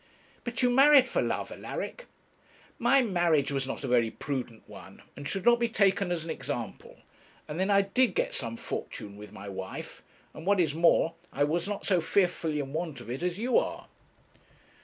[0.43, 2.07] 'But you married for love, Alaric?'
[2.79, 6.31] 'My marriage was not a very prudent one, and should not be taken as an
[6.31, 6.97] example.
[7.47, 10.01] And then I did get some fortune with my wife;
[10.33, 13.59] and what is more, I was not so fearfully in want of it as you
[13.59, 13.85] are.'